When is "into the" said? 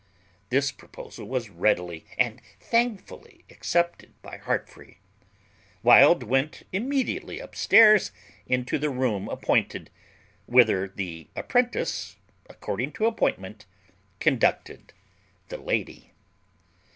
8.47-8.89